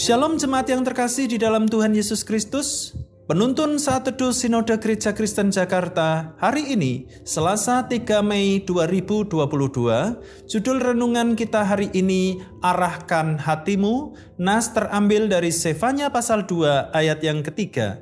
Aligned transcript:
Shalom 0.00 0.40
jemaat 0.40 0.64
yang 0.64 0.80
terkasih 0.80 1.28
di 1.28 1.36
dalam 1.36 1.68
Tuhan 1.68 1.92
Yesus 1.92 2.24
Kristus. 2.24 2.96
Penuntun 3.28 3.76
saat 3.76 4.08
teduh 4.08 4.32
Sinode 4.32 4.80
Gereja 4.80 5.12
Kristen 5.12 5.52
Jakarta 5.52 6.32
hari 6.40 6.72
ini, 6.72 7.04
Selasa 7.20 7.84
3 7.84 8.24
Mei 8.24 8.64
2022, 8.64 9.36
judul 10.48 10.80
renungan 10.80 11.36
kita 11.36 11.68
hari 11.68 11.92
ini, 11.92 12.40
Arahkan 12.64 13.44
Hatimu, 13.44 14.16
Nas 14.40 14.72
terambil 14.72 15.28
dari 15.28 15.52
Sefanya 15.52 16.08
pasal 16.08 16.48
2 16.48 16.96
ayat 16.96 17.20
yang 17.20 17.44
ketiga. 17.44 18.00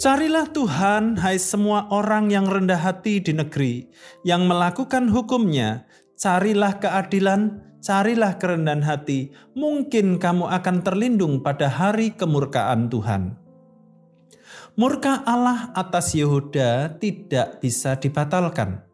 Carilah 0.00 0.48
Tuhan, 0.48 1.20
hai 1.20 1.36
semua 1.36 1.84
orang 1.92 2.32
yang 2.32 2.48
rendah 2.48 2.80
hati 2.80 3.20
di 3.20 3.36
negeri, 3.36 3.92
yang 4.24 4.48
melakukan 4.48 5.12
hukumnya, 5.12 5.84
carilah 6.16 6.80
keadilan, 6.80 7.69
carilah 7.80 8.36
kerendahan 8.36 8.84
hati, 8.84 9.32
mungkin 9.56 10.20
kamu 10.20 10.46
akan 10.48 10.76
terlindung 10.84 11.40
pada 11.40 11.66
hari 11.66 12.12
kemurkaan 12.14 12.92
Tuhan. 12.92 13.40
Murka 14.78 15.26
Allah 15.26 15.74
atas 15.74 16.14
Yehuda 16.14 17.00
tidak 17.02 17.58
bisa 17.58 17.98
dibatalkan. 17.98 18.86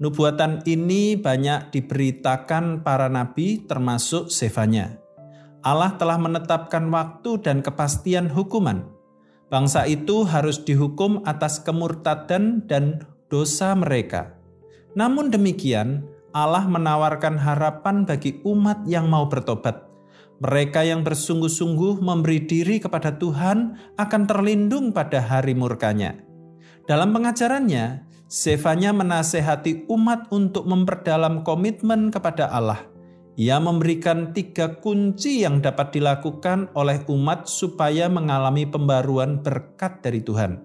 Nubuatan 0.00 0.64
ini 0.64 1.14
banyak 1.14 1.70
diberitakan 1.70 2.82
para 2.82 3.06
nabi 3.06 3.62
termasuk 3.62 4.32
Sefanya. 4.32 4.96
Allah 5.60 5.94
telah 6.00 6.16
menetapkan 6.16 6.88
waktu 6.88 7.40
dan 7.44 7.60
kepastian 7.60 8.32
hukuman. 8.32 8.88
Bangsa 9.52 9.84
itu 9.84 10.24
harus 10.24 10.64
dihukum 10.64 11.20
atas 11.28 11.60
kemurtadan 11.60 12.64
dan 12.64 13.04
dosa 13.28 13.76
mereka. 13.76 14.34
Namun 14.96 15.30
demikian, 15.30 16.09
Allah 16.30 16.66
menawarkan 16.66 17.36
harapan 17.38 18.06
bagi 18.06 18.38
umat 18.46 18.86
yang 18.86 19.10
mau 19.10 19.26
bertobat 19.26 19.90
mereka 20.40 20.80
yang 20.80 21.04
bersungguh-sungguh 21.04 22.00
memberi 22.00 22.40
diri 22.48 22.80
kepada 22.80 23.12
Tuhan 23.20 23.76
akan 24.00 24.22
terlindung 24.24 24.88
pada 24.88 25.20
hari 25.20 25.52
murkanya. 25.52 26.16
Dalam 26.88 27.12
pengajarannya, 27.12 28.08
Sefanya 28.30 28.94
menasehati 28.94 29.90
umat 29.90 30.30
untuk 30.30 30.62
memperdalam 30.62 31.42
komitmen 31.42 32.14
kepada 32.14 32.46
Allah. 32.46 32.78
Ia 33.34 33.58
memberikan 33.58 34.30
tiga 34.30 34.78
kunci 34.78 35.42
yang 35.42 35.58
dapat 35.58 35.98
dilakukan 35.98 36.70
oleh 36.78 37.02
umat 37.10 37.50
supaya 37.50 38.06
mengalami 38.06 38.70
pembaruan 38.70 39.42
berkat 39.42 39.98
dari 39.98 40.22
Tuhan. 40.22 40.62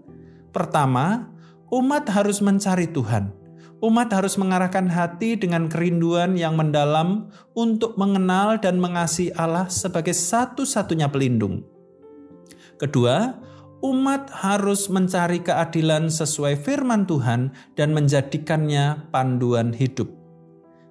Pertama, 0.53 1.33
umat 1.73 2.05
harus 2.13 2.37
mencari 2.37 2.85
Tuhan 2.85 3.44
umat 3.83 4.11
harus 4.13 4.39
mengarahkan 4.39 4.87
hati 4.87 5.35
dengan 5.35 5.67
kerinduan 5.67 6.39
yang 6.39 6.55
mendalam 6.55 7.31
untuk 7.57 7.99
mengenal 7.99 8.59
dan 8.59 8.79
mengasihi 8.79 9.35
Allah 9.35 9.67
sebagai 9.67 10.15
satu-satunya 10.15 11.11
pelindung. 11.11 11.63
Kedua, 12.75 13.35
umat 13.83 14.31
harus 14.31 14.87
mencari 14.87 15.43
keadilan 15.43 16.07
sesuai 16.11 16.59
firman 16.59 17.07
Tuhan 17.07 17.51
dan 17.75 17.91
menjadikannya 17.91 19.11
panduan 19.11 19.71
hidup. 19.71 20.11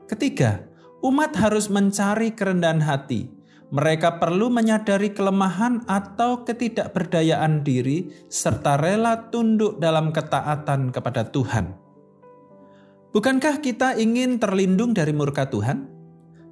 Ketiga, 0.08 0.64
umat 1.04 1.36
harus 1.36 1.68
mencari 1.72 2.32
kerendahan 2.32 2.80
hati. 2.84 3.28
Mereka 3.74 4.22
perlu 4.22 4.52
menyadari 4.52 5.10
kelemahan 5.10 5.82
atau 5.90 6.46
ketidakberdayaan 6.46 7.66
diri, 7.66 8.12
serta 8.30 8.78
rela 8.78 9.32
tunduk 9.34 9.82
dalam 9.82 10.14
ketaatan 10.14 10.94
kepada 10.94 11.26
Tuhan. 11.26 11.83
Bukankah 13.14 13.62
kita 13.62 13.94
ingin 13.94 14.42
terlindung 14.42 14.90
dari 14.90 15.14
murka 15.14 15.46
Tuhan? 15.46 15.86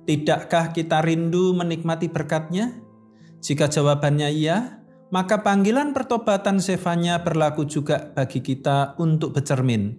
Tidakkah 0.07 0.71
kita 0.71 1.03
rindu 1.03 1.51
menikmati 1.59 2.07
berkatnya? 2.07 2.79
Jika 3.43 3.67
jawabannya 3.67 4.31
iya, 4.31 4.79
maka 5.11 5.43
panggilan 5.43 5.91
pertobatan 5.91 6.63
Sefanya 6.63 7.19
berlaku 7.19 7.67
juga 7.67 8.15
bagi 8.15 8.39
kita 8.39 8.95
untuk 9.03 9.35
bercermin. 9.35 9.99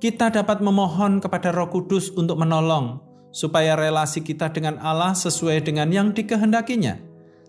Kita 0.00 0.32
dapat 0.32 0.64
memohon 0.64 1.20
kepada 1.20 1.52
Roh 1.52 1.68
Kudus 1.68 2.08
untuk 2.16 2.40
menolong, 2.40 2.96
supaya 3.28 3.76
relasi 3.76 4.24
kita 4.24 4.48
dengan 4.48 4.80
Allah 4.80 5.12
sesuai 5.12 5.60
dengan 5.60 5.92
yang 5.92 6.16
dikehendakinya. 6.16 6.96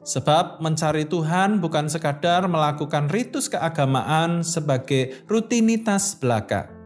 Sebab 0.04 0.60
mencari 0.60 1.08
Tuhan 1.08 1.64
bukan 1.64 1.88
sekadar 1.88 2.44
melakukan 2.52 3.08
ritus 3.08 3.48
keagamaan 3.48 4.44
sebagai 4.44 5.24
rutinitas 5.32 6.20
belaka 6.20 6.83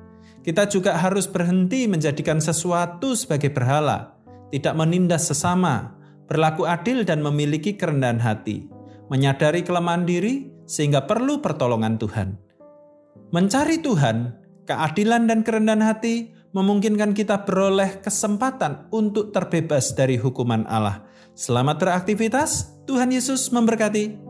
kita 0.48 0.64
juga 0.72 0.96
harus 0.96 1.28
berhenti 1.28 1.92
menjadikan 1.92 2.40
sesuatu 2.40 3.20
sebagai 3.20 3.52
berhala, 3.52 4.16
tidak 4.48 4.80
menindas 4.80 5.28
sesama, 5.28 6.00
berlaku 6.24 6.64
adil 6.64 7.04
dan 7.04 7.20
memiliki 7.20 7.76
kerendahan 7.76 8.24
hati, 8.24 8.72
menyadari 9.12 9.68
kelemahan 9.68 10.08
diri 10.08 10.48
sehingga 10.64 11.04
perlu 11.04 11.44
pertolongan 11.44 12.00
Tuhan. 12.00 12.40
Mencari 13.36 13.84
Tuhan, 13.84 14.40
keadilan 14.64 15.28
dan 15.28 15.44
kerendahan 15.44 15.84
hati 15.84 16.32
memungkinkan 16.56 17.12
kita 17.12 17.44
beroleh 17.44 18.00
kesempatan 18.00 18.88
untuk 18.88 19.36
terbebas 19.36 19.92
dari 20.00 20.16
hukuman 20.16 20.64
Allah. 20.72 21.04
Selamat 21.36 21.76
beraktivitas, 21.76 22.72
Tuhan 22.88 23.12
Yesus 23.12 23.52
memberkati. 23.52 24.27